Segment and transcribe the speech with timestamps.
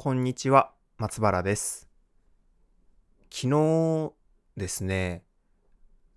[0.00, 1.88] こんにちは、松原です。
[3.32, 4.12] 昨日
[4.56, 5.24] ですね、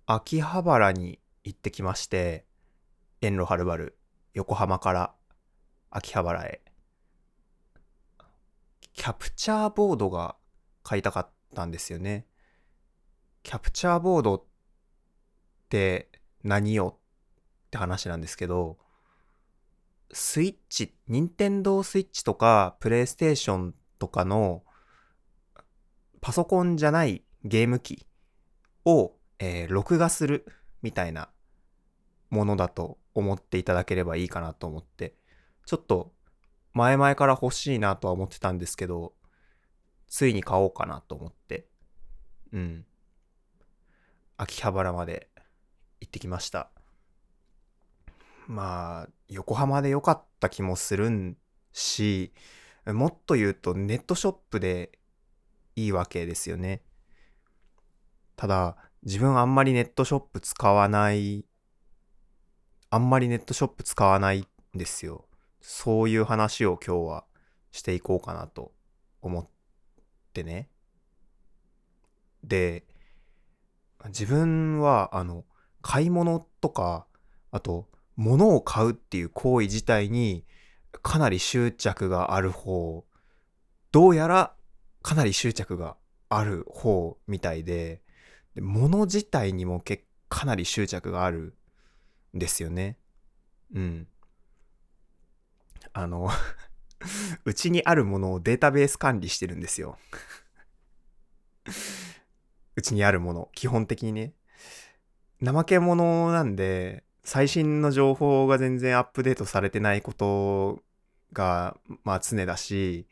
[0.06, 2.46] 秋葉原に行ってきまして、
[3.20, 3.98] 遠路はるばる
[4.34, 5.14] 横浜から
[5.90, 6.60] 秋葉原へ。
[8.92, 10.36] キャプチャーボードが
[10.84, 12.24] 買いたかったんですよね。
[13.42, 14.44] キャプチャーボードっ
[15.70, 16.08] て
[16.44, 17.00] 何よ
[17.66, 18.78] って話なんですけど、
[20.14, 24.64] スイッチ、任天堂スイッチとか、プレイステーションとかの、
[26.20, 28.04] パソコンじゃないゲーム機
[28.84, 30.44] を、えー録画する
[30.82, 31.28] みたいな
[32.28, 35.14] ものだと思っていただければいいかなと思って、
[35.66, 36.12] ちょっと
[36.72, 39.12] 前々から欲しいなとは思ってたんですけど、
[40.08, 41.68] ついに買おうかなと思って、
[42.52, 42.84] うん。
[44.36, 45.28] 秋葉原まで
[46.00, 46.70] 行ってきました。
[48.48, 51.36] まあ、横浜で良かった気もするん
[51.72, 52.32] し、
[52.86, 54.98] もっと言うとネットショップで
[55.76, 56.82] いいわけですよね。
[58.36, 61.44] ただ、自分あんまりネットショップ使わない、
[62.90, 64.46] あんまりネットショップ使わないん
[64.78, 65.26] ですよ。
[65.60, 67.24] そういう話を今日は
[67.70, 68.72] していこうかなと
[69.20, 69.48] 思っ
[70.32, 70.68] てね。
[72.42, 72.84] で、
[74.06, 75.44] 自分は、あの、
[75.80, 77.06] 買い物とか、
[77.52, 80.44] あと、物を買うっていう行為自体に
[81.00, 83.04] かなり執着がある方、
[83.90, 84.54] どうやら
[85.02, 85.96] かなり執着が
[86.28, 88.02] ある方みたいで、
[88.54, 91.54] で物自体にもけかなり執着がある
[92.34, 92.98] んですよね。
[93.74, 94.08] うん。
[95.92, 96.30] あの、
[97.44, 99.98] うちにあるものをデータベース管理してるんですよ。
[102.76, 104.32] うちにあるもの、基本的にね。
[105.44, 110.82] 怠け者なんで、最新の情報が全然アップデートされてないこと
[111.32, 113.06] が、まあ常だし、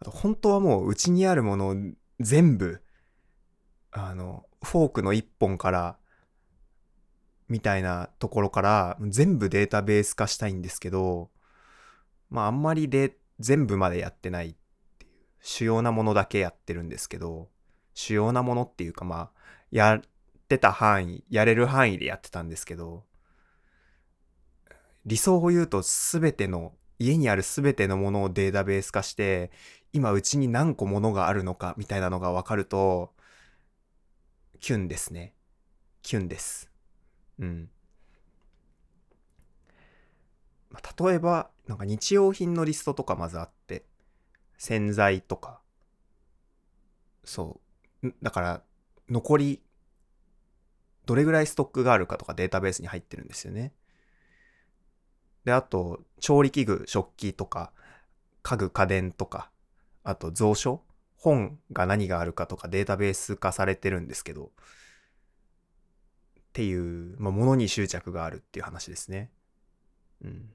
[0.00, 1.76] あと本当はもううちにあるもの
[2.18, 2.82] 全部、
[3.92, 5.96] あの、フォークの一本から、
[7.48, 11.30] みたいなところから全部データベース化したいんですけど、
[12.30, 14.54] まああんまりで全部までやってないっ
[14.98, 17.48] ていう、主要なものだけやってるんですけど、
[17.94, 19.30] 主要なものっていうかまあ、
[19.70, 20.00] やっ
[20.48, 23.04] てた範囲、やれる範囲でやってたんですけど、
[25.06, 29.50] 理想を言うと全ての、家にある全てのものをデータベース化して、
[29.92, 33.12] 今うちに何個ものがあるのかみたいなのが分かると、
[34.60, 35.34] キュンですね。
[36.02, 36.70] キュンです。
[37.38, 37.70] うん。
[40.70, 43.84] まあ例えば、なんか日用品のリストとかまずあって、
[44.58, 45.60] 洗剤とか、
[47.24, 47.60] そ
[48.02, 48.12] う。
[48.22, 48.62] だから、
[49.08, 49.62] 残り、
[51.06, 53.72] どれぐらいストックがあるかとかデータベースに入ってるんですよね。
[55.44, 57.72] で、あと、調理器具、食器とか、
[58.42, 59.50] 家具、家電とか、
[60.02, 60.82] あと蔵書？
[61.16, 64.50] 本が何があるかとかデータベース化されてるんですけど、っ
[66.52, 69.30] ていう、まあ、ものに執着があるっていう話ですね。
[70.24, 70.50] うん。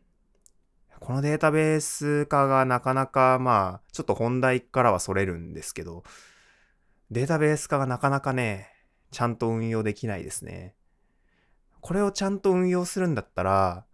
[1.00, 6.03] このデータベース化がなかなか、まあ、ちょっと本題からはそれるんですけど、
[7.12, 8.69] データベース化がなかなかね、
[9.12, 10.73] ちゃんと運用できないですね。
[11.79, 13.85] これをちゃんと運用するんだったら、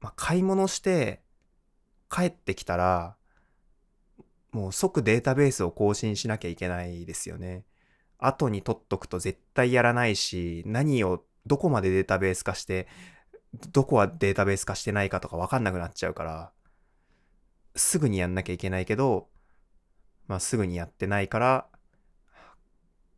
[0.00, 1.20] まあ、買い物して
[2.10, 3.16] 帰ってきたら、
[4.52, 7.64] もう即データベースを更新しなきゃいけないですよね。
[8.18, 12.86] 後に取っとくと絶対やらないし、何を、どこまでデータベース化して、
[13.72, 16.52] どこはデータベース化してないかとかわかんなくなっちゃうから、
[17.76, 19.28] すぐにやんなきゃいけないけど、
[20.26, 21.66] まあすぐにやってないから、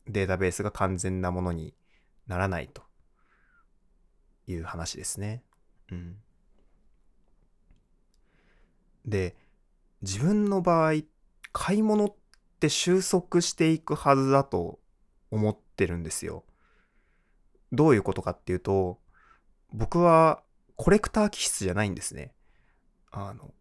[0.06, 1.74] データベースが完全なものに
[2.26, 2.82] ならないと
[4.46, 5.42] いう話ですね。
[5.90, 6.16] うん。
[9.04, 9.36] で、
[10.02, 11.02] 自分の場合、
[11.52, 12.14] 買い物っ
[12.60, 14.80] て収束していくはずだと
[15.30, 16.44] 思ってるんですよ。
[17.72, 19.00] どういうことかっていうと、
[19.72, 20.42] 僕は
[20.76, 22.34] コレクター気質じゃないんですね。
[23.10, 23.54] あの、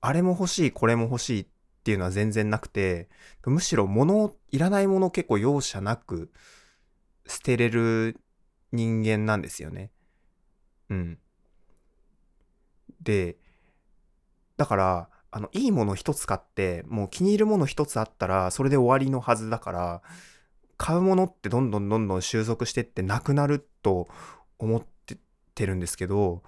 [0.00, 1.46] あれも欲しい、これも欲しいっ
[1.84, 3.08] ていうのは全然なくて、
[3.44, 6.32] むしろ物、いらないもの結構容赦なく
[7.26, 8.20] 捨てれる
[8.72, 9.90] 人間なんですよね。
[10.90, 11.18] うん。
[13.00, 13.36] で、
[14.56, 20.02] だから、あの、いいもの一つ買って、もう気に入るもの一つあったら、それで終わりのはずだから、
[20.76, 24.08] 買うものってどんどんどんどん収束してってなくなると
[24.58, 25.18] 思って
[25.54, 26.42] てるんですけど、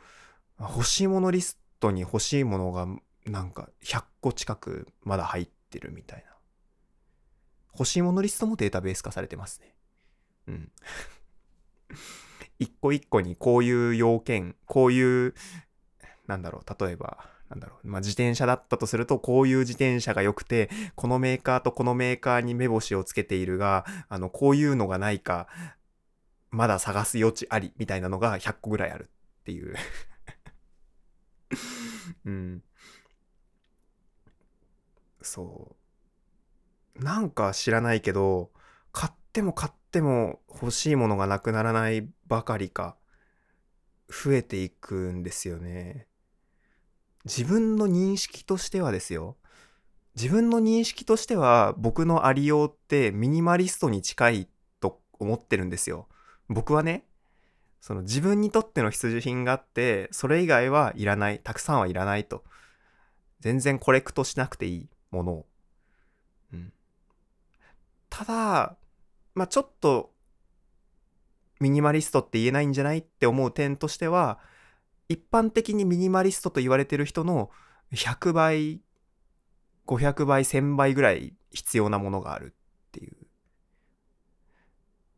[0.58, 2.87] 欲しいものリストに欲しいものが
[3.25, 6.37] なんか100個近くまだ入ってるみたいな。
[7.73, 9.75] 欲しいものリストもデータベース化されてますね。
[10.49, 10.73] うん。
[12.58, 15.35] 一個一個にこういう要件、こういう、
[16.26, 25.46] なんだろう、例えば、なんだろう、まあ、自転車だったとすると、こういう自転車が良くて、このメーカーとこのメーカーに目星をつけているが、あの、こういうのがないか、
[26.50, 29.10] まだ探す余地あり、みたいなのが100個ぐらいある
[29.40, 29.76] っていう
[32.25, 32.62] うん。
[35.22, 35.76] そ
[36.98, 37.02] う。
[37.04, 38.50] なんか知らないけど、
[38.93, 42.96] 買っても買っても欲しいものがなくならないばかりか、
[44.08, 46.06] 増えていくんですよね。
[47.26, 49.37] 自分の認識としてはですよ。
[50.14, 54.49] 自分の認識としては僕のありようってミニマリストに近い
[54.81, 56.06] と思ってるんですよ。
[56.49, 57.05] 僕はね、
[57.81, 62.44] その自分にとっての必需品があって、それ以外はいらない、たくさんはいらないと。
[63.40, 65.46] 全然コレクトしなくていいものを。
[66.52, 66.72] うん。
[68.08, 68.76] ただ、
[69.34, 70.12] まあちょっと
[71.58, 74.38] ミニマリストって言えないんじゃないって思う点としては、
[75.08, 77.50] 一般的にミニマリストと言われてる人の
[77.93, 78.81] 100倍、
[79.87, 82.55] 500倍、1000倍ぐらい必要なものがある
[82.88, 83.17] っていう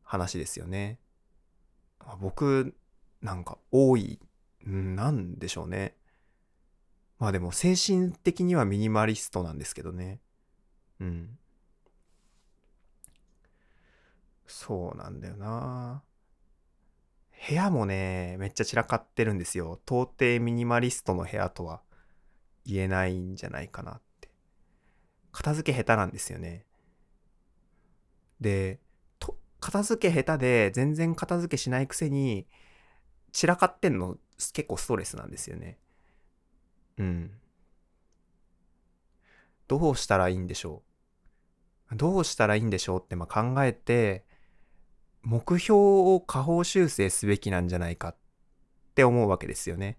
[0.02, 0.98] 話ですよね。
[2.20, 2.74] 僕、
[3.22, 4.20] なんか多い、
[4.64, 5.96] なんでしょうね。
[7.18, 10.20] まあでも精神的にはミニマリストなんですけどね。
[11.00, 11.38] うん。
[14.46, 16.02] そうなんだよな。
[17.48, 19.80] 部屋もね、めっちゃ散らかってるんですよ。
[19.86, 21.80] 到底ミニマリストの部屋とは
[22.66, 24.28] 言えないんじゃないかなって。
[25.32, 26.66] 片付け下手なんですよね。
[28.38, 28.80] で、
[29.60, 32.46] 片付け下手で全然片付けしないくせに
[33.32, 34.18] 散らかってんの
[34.52, 35.78] 結構ストレスなんですよね。
[36.98, 37.30] うん。
[39.68, 40.82] どうしたらいいんでしょ
[41.92, 44.24] うどうしたらいいんでしょうってま考えて
[45.28, 48.16] 目標を下方修正すべきなんじゃないかっ
[48.94, 49.98] て思うわけですよね。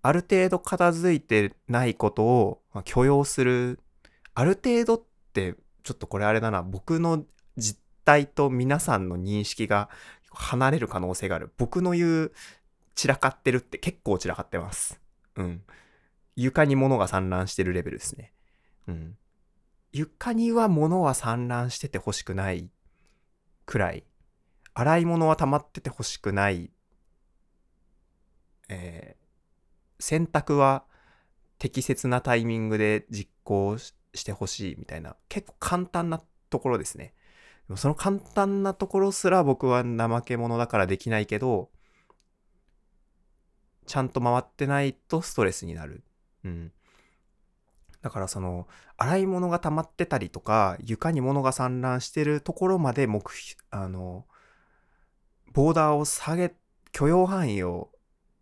[0.00, 3.80] ある程度片付いてないことを許容する。
[4.32, 5.02] ある程度っ
[5.32, 6.62] てちょっとこれあれだな。
[6.62, 7.24] 僕の
[7.56, 9.88] 実態と皆さんの認識が
[10.30, 11.52] 離れる可能性がある。
[11.58, 12.32] 僕の言う
[12.94, 15.00] 散らかってるって結構散らかってます。
[15.34, 15.62] うん。
[16.36, 18.32] 床に物が散乱してるレベルですね。
[18.86, 19.16] うん。
[19.92, 22.70] 床には物は散乱してて欲しくない
[23.66, 24.04] くらい
[24.74, 26.70] 洗い物は溜まってて欲しくない、
[28.68, 30.84] えー、洗濯は
[31.58, 37.14] 適切なタイミングで実行してほしいみたいな、結構簡単なところですね。
[37.68, 41.70] でもその簡単なところすら僕は怠け者だからできないけど、
[43.86, 46.02] ちゃんと回ってないとストレスになる。
[46.44, 46.72] うん。
[48.02, 48.68] だからその、
[48.98, 53.22] 洗い物が溜まってたりとか、床に物が散乱してるところまで目、
[53.70, 54.26] あの、
[55.54, 56.52] ボーダーを下げ、
[56.92, 57.90] 許容範囲を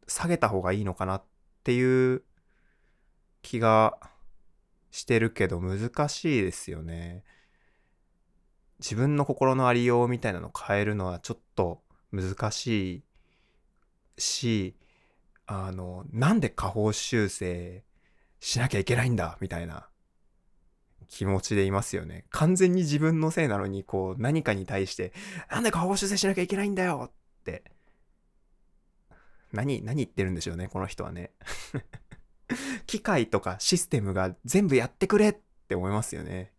[0.08, 1.24] 下げた方がいいのかなっ
[1.62, 2.22] ていう
[3.42, 3.98] 気が
[4.90, 7.22] してるけど難しいですよね。
[8.80, 13.04] 自分の心のありようみたいなのを変えるのはちょっと難し
[14.16, 14.76] いし、
[15.46, 17.84] あの、なんで下方修正
[18.40, 19.88] しなきゃいけないんだみたいな
[21.12, 22.24] 気持ちでいますよね。
[22.30, 25.12] 完全に自分のせいなのに、こう、何かに対して、
[25.50, 27.64] なんで下方修正しなきゃいけないんだよって。
[29.52, 31.32] 何、何言ってるんでしょうね、この人はね。
[32.86, 35.36] 機械とかシステムが全部やってくれっ
[35.69, 36.50] て思いますよね。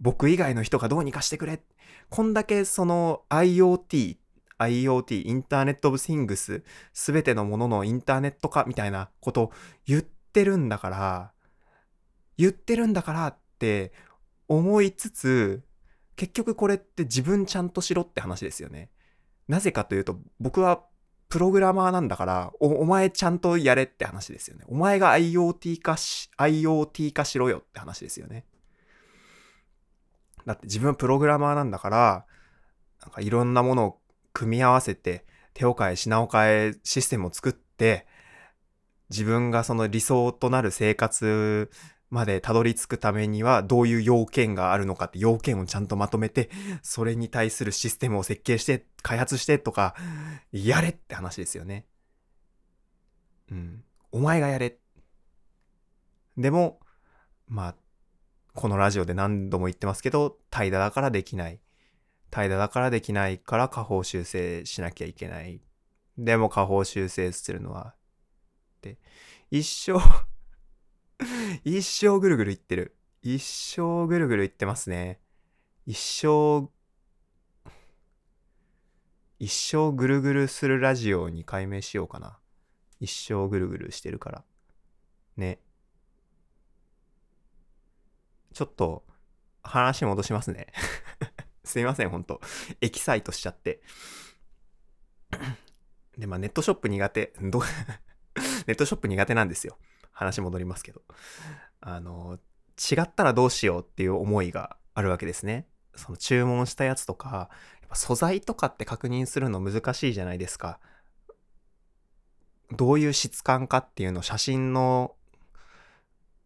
[0.00, 1.62] 僕以外の人がどうにかしてくれ。
[2.10, 4.16] こんだけその IoT、
[4.58, 9.52] IoT、インターネットオブシングス、すべてのもののインターネット化みたいなこと
[9.86, 11.32] 言ってるんだから、
[12.38, 13.92] 言ってるんだからって
[14.48, 15.62] 思いつつ、
[16.16, 18.90] 結局これって自分ちゃんとしろって話ですよね。
[19.48, 20.84] なぜかというと、僕は
[21.28, 24.64] プログラマーなんだからお、お前ちゃんとやれって話ですよね。
[24.68, 28.44] お前が IoT 化し、IoT 化しろよって話ですよね。
[30.46, 32.26] だって自分はプログラマーなんだから、
[33.02, 34.00] なんかいろんなものを
[34.32, 38.06] 組み合わせて、手を変え品を変えシステムを作って、
[39.10, 41.70] 自分がその理想となる生活
[42.08, 46.50] までたどり着くためにはどういう要件があるのかって要件をちゃんとまとめて、
[46.82, 49.94] それに対するシステムを設計して、開発してとか、
[50.52, 51.86] やれって話ですよね。
[53.50, 53.84] うん。
[54.12, 54.78] お前がやれ。
[56.36, 56.80] でも、
[57.48, 57.74] まあ、
[58.54, 61.60] このラジオで何度も言ってますけど、怠惰だからできない。
[62.30, 65.60] 怠惰だからできないから下方修正しなきゃいけない。
[66.18, 67.94] でも下方修正するのは、
[68.78, 68.98] って
[69.50, 69.98] 一生
[71.64, 72.96] 一生ぐるぐる言ってる。
[73.22, 75.20] 一生ぐるぐる言ってますね。
[75.86, 76.68] 一生、
[79.38, 82.38] 一生ぐるぐるするラジオに改名しようかな。
[83.00, 84.44] 一生ぐるぐるしてるから。
[85.36, 85.60] ね。
[88.52, 89.04] ちょっと、
[89.62, 90.68] 話戻しますね。
[91.64, 92.40] すいません、ほんと。
[92.80, 93.82] エキサイトしちゃって。
[96.16, 97.60] で、まあ、ネットショップ苦手、ど、
[98.66, 99.78] ネットショップ苦手なんですよ。
[100.16, 101.02] 話戻りますけど。
[101.80, 102.38] あの、
[102.78, 105.68] 違ったらどうしようっていう思いがあるわけですね。
[105.94, 107.50] その注文したやつとか、
[107.82, 110.80] やっぱ素材とかって確認するの難しいじゃないですか。
[112.70, 115.14] どういう質感かっていうの写真の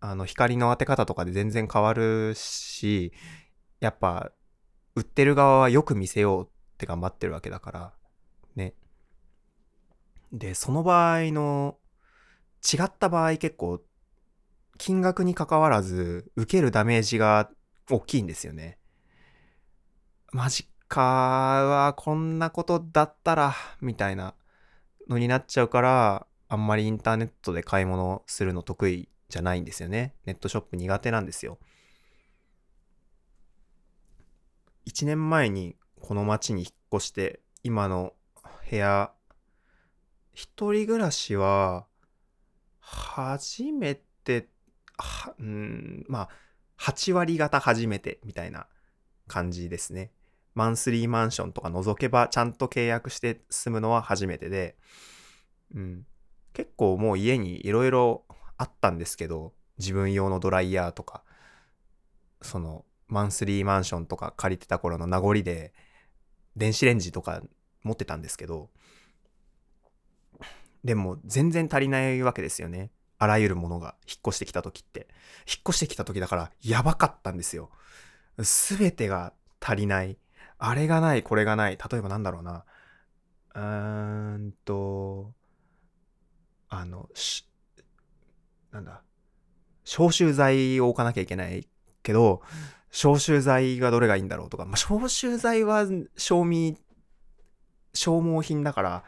[0.00, 3.12] あの光の当て方とかで全然変わるし、
[3.78, 4.32] やっぱ
[4.96, 7.92] 売ってる側はよく見せようって頑張ってるわけだから、
[8.56, 8.74] ね。
[10.32, 11.76] で、その場合の
[12.60, 13.80] 違った場合結構
[14.78, 17.50] 金額に関わらず受けるダメージが
[17.90, 18.78] 大きいんですよね。
[20.32, 24.34] マジかはこんなことだったらみたいな
[25.08, 30.14] のになっちゃうからあんまりインターネットで買い物するの得意じゃないんですよね。
[30.26, 31.58] ネットショップ苦手なんですよ。
[34.86, 38.14] 1年前にこの町に引っ越して今の
[38.68, 39.12] 部屋
[40.32, 41.86] 一人暮らしは
[42.90, 43.94] 初め
[44.24, 44.48] て
[44.98, 46.28] はうんまあ
[46.80, 48.66] 8割方初めてみたいな
[49.28, 50.10] 感じですね。
[50.54, 54.76] マンスリーマンションとか除けばちゃんと契約して住むのは初めてで、
[55.72, 56.06] うん、
[56.52, 58.24] 結構もう家にいろいろ
[58.58, 61.22] あったんですけど自分用のドライヤーとか
[62.42, 65.72] そのマンスリーマンションとか借りてた頃の名残で
[66.56, 67.40] 電子レンジとか
[67.84, 68.70] 持ってたんですけど
[70.84, 72.90] でも全然足りないわけですよね。
[73.18, 75.08] あらゆるものが引っ越してきた時って。
[75.46, 77.70] 引っ越してきた時だからやばかったんですよ。
[78.38, 80.16] 全てが足りない。
[80.58, 81.76] あれがないこれがない。
[81.76, 82.64] 例えばなんだろうな。
[83.54, 85.32] うーんと
[86.68, 87.46] あのし
[88.72, 89.02] なんだ。
[89.84, 91.66] 消臭剤を置かなきゃいけない
[92.02, 92.42] けど
[92.90, 96.76] 消臭剤がどれがいいんだろうとか、まあ、消臭剤は賞味、
[97.92, 99.04] 消耗品だから、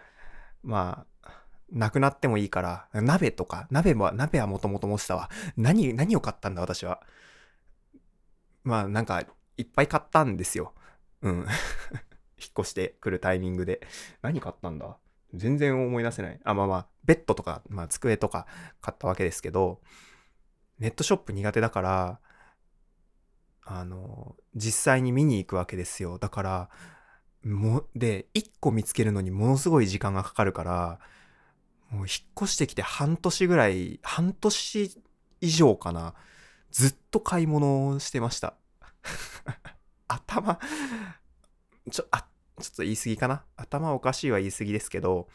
[0.62, 1.06] まあ、
[1.72, 5.30] なくなってもいいから、鍋とか、鍋は、鍋はもともと持ってたわ。
[5.56, 7.02] 何、何を買ったんだ、私は。
[8.62, 9.24] まあ、なんか、
[9.56, 10.74] いっぱい買ったんですよ。
[11.22, 11.46] うん。
[12.38, 13.86] 引っ越してくるタイミングで。
[14.20, 14.98] 何買ったんだ？
[15.34, 16.40] 全然思い出せない。
[16.44, 18.46] あ、まあまあ、ベッドとか、まあ、机とか
[18.80, 19.80] 買ったわけですけど、
[20.78, 22.20] ネットショップ苦手だから、
[23.64, 26.18] あの、実際に見に行くわけですよ。
[26.18, 26.70] だから、
[27.44, 31.00] も、で、1個見つけるのにものすごい時間がかかるから、
[31.92, 32.08] もう引っ
[32.42, 35.00] 越してきて半年ぐらい、半年
[35.42, 36.14] 以上かな。
[36.70, 38.54] ずっと買い物をしてました。
[40.08, 40.58] 頭、
[41.90, 42.26] ちょ、あ、
[42.58, 43.44] ちょっと言い過ぎかな。
[43.56, 45.28] 頭おかしいは言い過ぎですけど、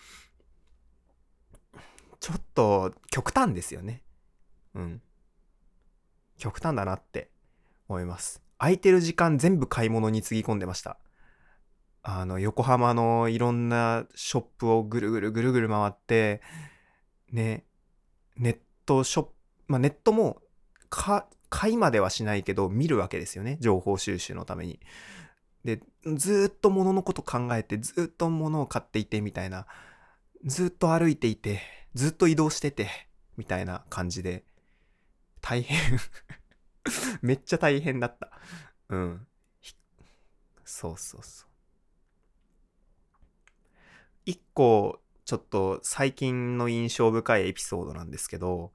[2.20, 4.02] ちょっと極端ですよね。
[4.74, 5.02] うん。
[6.38, 7.30] 極端だなって
[7.88, 8.42] 思います。
[8.58, 10.98] 空いてる時間全部買い物につぎ込んでました。
[12.10, 16.42] あの、横浜のいろんなショップをぐるぐるぐるぐる回って、
[17.34, 17.66] ね、
[18.38, 19.32] ネットショップ、
[19.68, 20.42] まあネットも
[20.90, 23.58] 買いまではしないけど見るわけですよね。
[23.60, 24.80] 情報収集のために。
[25.66, 25.82] で、
[26.16, 29.68] ずっと物のこと考えて、ずっと物を買っていてみたいな、
[30.46, 31.60] ずっと歩いていて、
[31.94, 32.88] ずっと移動してて、
[33.36, 34.46] みたいな感じで、
[35.42, 36.00] 大変
[37.22, 38.32] めっちゃ大変だった。
[38.88, 39.28] うん。
[40.64, 41.47] そうそうそう。
[44.28, 48.74] 一個、ちょっと最近の印象深いエピソードなんですけど、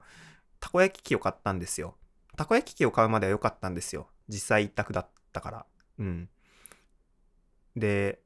[0.59, 1.95] たこ焼き器を買ったんですよ。
[2.35, 4.09] たこ焼き器を買うまでは良かったんですよ。
[4.27, 5.65] 実際一択だったから。
[5.99, 6.29] うん。
[7.75, 8.19] で、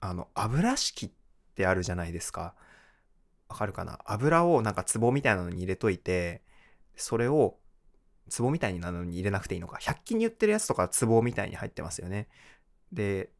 [0.00, 1.10] あの、油敷っ
[1.54, 2.54] てあるじゃないですか。
[3.48, 4.00] わかるかな？
[4.06, 6.40] 油をなんか壺みたいなのに入れといて、
[6.96, 7.58] それを
[8.34, 9.76] 壺みたいなのに入れなくていいのか。
[9.76, 12.28] 100均に売ってるやつとか壺みたいに入ってますよね。
[12.90, 13.30] で、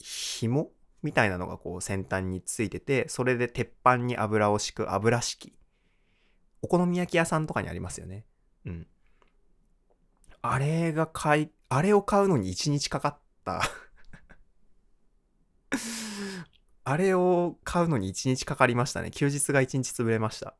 [0.00, 0.72] 紐
[1.04, 5.52] みたいなのがこう先端についてて、それで鉄板に油を敷く油敷。
[6.62, 8.24] お好み焼き屋さんとかにありますよね。
[8.64, 8.86] うん。
[10.40, 13.62] あれが買い、あれを買うのに1日かかった
[16.84, 19.10] あれを買うのに1日かかりましたね。
[19.10, 20.56] 休日が1日潰れました。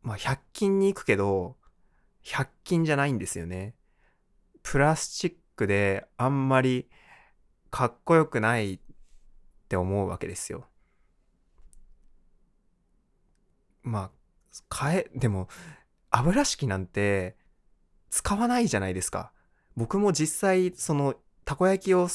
[0.00, 1.58] まあ、100均に行くけど、
[2.24, 3.74] 100均じゃないんですよね。
[4.62, 6.88] プラスチックであんまり
[7.72, 8.78] かっこよくないっ
[9.68, 10.66] て思うわけですよ。
[13.82, 14.10] まあ、
[14.68, 15.48] 買え、でも、
[16.10, 17.34] 油敷なんて
[18.10, 19.32] 使わないじゃないですか。
[19.74, 21.14] 僕も実際、その、
[21.46, 22.08] たこ焼きを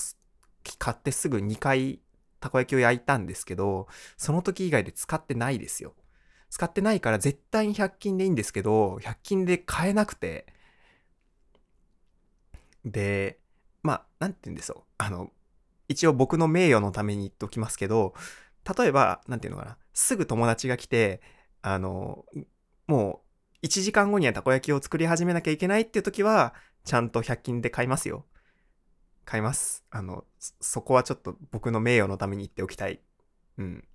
[0.78, 2.02] 買ってすぐ2回
[2.40, 5.96] たこ焼きを焼いたんですけど、その時以外で使ってないですよ。
[6.52, 10.46] 使ってないから絶対に100均でいいんですけど、100均で買えなくて。
[12.86, 13.40] で、
[13.82, 14.94] まあ、なんて言うんでしょう。
[15.00, 15.32] あの、
[15.88, 18.14] 一応僕の名誉のために言っておきますけど、
[18.78, 19.78] 例えば、なんていうのかな。
[19.94, 21.22] すぐ友達が来て、
[21.62, 22.26] あの、
[22.88, 23.22] も
[23.64, 26.54] う、1時間後にはたこ焼きを作り始めなきゃいけないっていう時は、
[26.84, 28.26] ちゃんと100均で買いますよ。
[29.26, 29.84] 買います。
[29.90, 33.02] あの、そこはちょっと僕の名誉のために言っておきたい。
[33.58, 33.88] うん。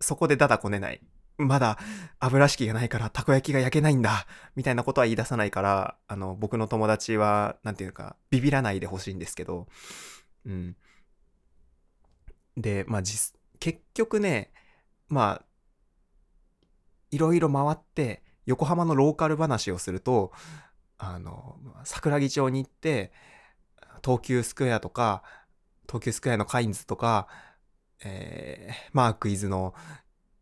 [0.00, 1.00] そこでダダこねない。
[1.38, 1.78] まだ
[2.18, 4.26] 油敷がないからたこ焼きが焼けないんだ
[4.56, 9.66] みたいなことは言い出さないから、あの、僕の友達は、なんていうか、ビビらないでほしいんですけど、
[10.46, 10.76] うん。
[12.60, 14.52] で、まあ、結局ね、
[15.08, 15.44] まあ、
[17.10, 20.32] いろいろ回って、横浜のローカル話をすると、
[20.98, 23.12] あの、桜木町に行って、
[24.04, 25.22] 東急スクエアとか、
[25.86, 27.28] 東急スクエアのカインズとか、
[28.04, 29.74] えー、マークイズの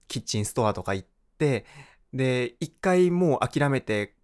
[0.08, 1.08] キッチンストアとか行っ
[1.38, 1.66] て、
[2.12, 4.15] で、一回もう諦めて、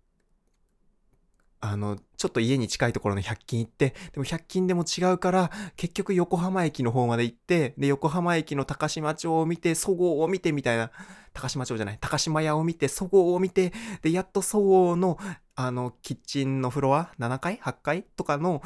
[1.64, 10.90] あの、ちょっと家に近いところの100均行って、でも100均でも違うから、結局横浜駅の方まで行って、で、横浜駅の高島町を見て、そごうを見てみたいな、
[11.32, 15.18] 高島町じゃない、高島屋を見て、そごうを見て、で、やっとそごうの、
[15.54, 18.60] あの、キッチンのフロア、7階 ?8 階とかの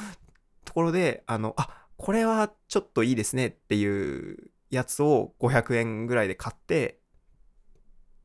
[0.64, 6.98] ところで、あの、あ、これはちょっといいですねっていうやつを500円ぐらいで買って、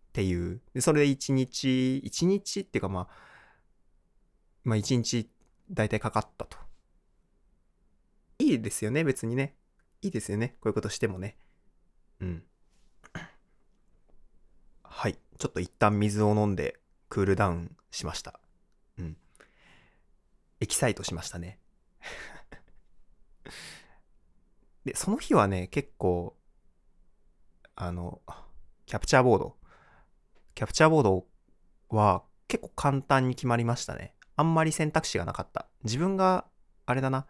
[0.07, 0.61] っていう。
[0.73, 3.30] で、それで1日、1日っていうかまあ、
[4.63, 5.29] まあ1日
[5.69, 6.57] 大体かかったと。
[8.39, 9.55] いいですよね、別にね。
[10.01, 11.37] いいですよね、こういうことしてもね。
[12.19, 12.43] うん。
[14.83, 15.17] はい。
[15.37, 18.39] ちょっと一旦水を飲んでクールダウンしました。
[18.97, 19.17] うん。
[20.59, 21.59] エキサイトしましたね。
[24.85, 26.35] で、その日はね、結構、
[27.75, 28.21] あの、
[28.85, 29.57] キャプチャーボード。
[30.53, 31.25] キャプチャーボード
[31.89, 34.15] は結構簡単に決まりましたね。
[34.35, 35.67] あんまり選択肢がなかった。
[35.83, 36.45] 自分が、
[36.85, 37.25] あれだな、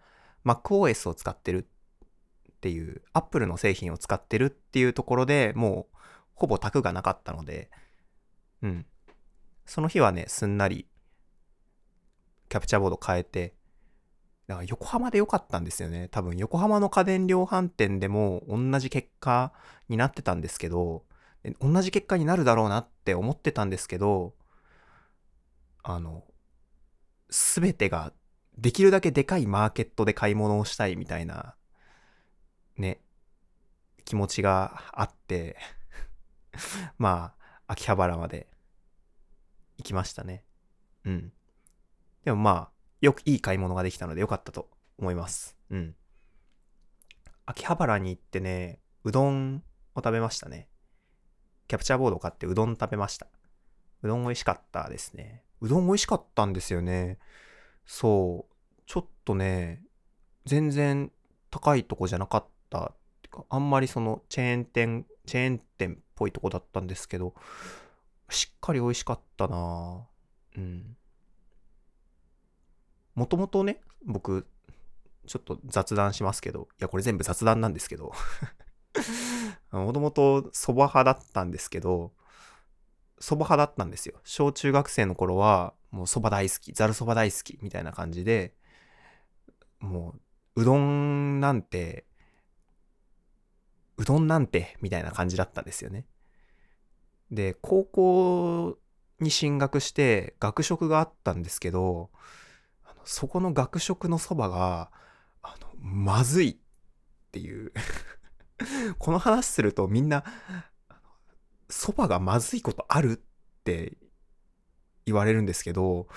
[0.45, 1.67] MacOS を使ってる
[2.51, 5.97] っていう、Apple の製品を使ってるっていうところでもう、
[6.35, 7.69] ほぼタクがなかったので、
[8.61, 8.85] うん。
[9.65, 10.87] その日はね、すんなり、
[12.49, 13.53] キャプチャーボード変えて、
[14.47, 16.09] だから横浜で良かったんですよね。
[16.09, 19.53] 多分横浜の家電量販店でも同じ結果
[19.87, 21.05] になってたんですけど、
[21.59, 24.33] 同じ結果になるだろうなって思ってたんですけど、
[25.83, 26.25] あの、
[27.31, 28.13] すべてが
[28.57, 31.55] できるだけでかいマーケットで買い物をしたいみたいな、
[32.77, 32.99] ね、
[34.05, 35.57] 気持ちがあって
[36.99, 37.33] ま
[37.67, 38.47] あ、秋葉原まで
[39.77, 40.43] 行きましたね。
[41.05, 41.33] うん。
[42.23, 45.57] でもまあ、よくいい買い物ができたのでよかったと思います。
[45.69, 45.95] うん。
[47.45, 49.63] 秋葉原に行ってね、うどん
[49.95, 50.67] を食べましたね。
[51.67, 53.27] キャプチャーボードを買ってうどん食べました。
[54.03, 55.43] うどん美味しかったですね。
[55.61, 57.17] うどん美味しかったんですよね。
[57.85, 58.81] そう。
[58.85, 59.83] ちょっとね、
[60.45, 61.11] 全然
[61.49, 67.35] 高いとこじゃなかったってか、あんまりそのチェーン店、チェーン店っぽいとこだったんですけど、
[68.29, 70.07] しっかり美味しかったな
[70.57, 70.97] うん。
[73.15, 74.47] もともとね、僕、
[75.27, 78.11] ちょっと雑談しますけど、いや、これ全部雑談なんですけど
[79.71, 82.11] もともと蕎麦派だったんですけど、
[83.21, 84.19] 蕎麦派だったんですよ。
[84.23, 88.55] 小中学生の頃は、もう蕎麦大好き、ざる蕎麦大好き、みたいな感じで、
[89.79, 90.15] も
[90.55, 92.05] う、うどんなんて、
[93.97, 96.05] うどんなんて、みたいな感じだったんですよね。
[97.29, 98.77] で、高校
[99.19, 102.09] に進学して、学食があったんですけど、
[102.83, 104.91] あのそこの学食のそばが、
[105.43, 106.57] あの、まずいっ
[107.31, 107.71] ていう
[108.97, 110.23] この話するとみんな、
[111.71, 113.97] そばがまずいことあるって
[115.05, 116.07] 言われるんですけど、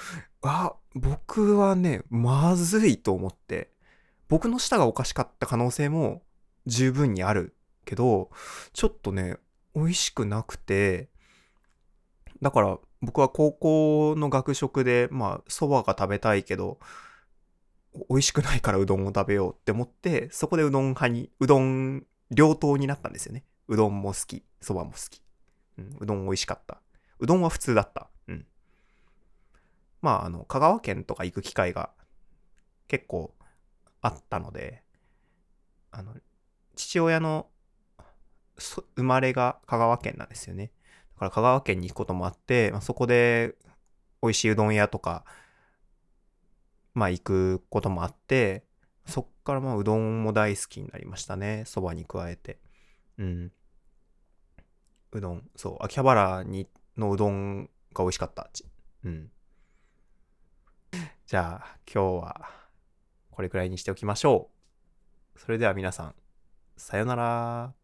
[0.43, 3.71] あ、僕はね、まずいと思って、
[4.29, 6.23] 僕の舌がおかしかった可能性も
[6.67, 8.31] 十分にあるけど、
[8.73, 9.37] ちょっとね、
[9.75, 11.09] 美味しくなくて、
[12.43, 16.79] だから僕は高校の学食で、まあ、蕎麦が食べたいけど、
[18.11, 23.45] 美味しくないからうどんを食べようって思って、そこでうどん派に、うどん両党になったんですよね。
[23.69, 25.24] うどんも好き、蕎麦も好き。
[25.79, 26.81] うん、うどん美味しかった。
[27.19, 28.09] うどんは普通だった。
[28.29, 28.47] うん。
[30.03, 31.91] まあ、あの、香川県とか行く機会が
[32.89, 33.35] 結構
[34.01, 34.83] あったので、
[35.91, 36.15] あの、
[36.77, 37.49] 父親の
[38.97, 40.71] 生まれが香川県なんですよね。
[41.15, 43.55] だから香川県に行くこともあって、まあ、そこで
[44.23, 45.25] 美味しいうどん屋とか、
[46.95, 48.65] まあ行くこともあって、
[49.07, 51.65] そっからまあうどんも大好きになりましたね。
[51.67, 52.59] そばに加えて。
[53.19, 53.53] うん。
[55.19, 55.51] うどん。
[55.57, 58.51] そう、秋葉原にのうどんが美味しかった。
[59.05, 59.31] うん。
[61.27, 62.51] じゃあ、今日は
[63.31, 64.51] これくらいにしておきましょ
[65.37, 65.39] う。
[65.39, 66.15] それでは皆さん、
[66.77, 67.84] さよなら。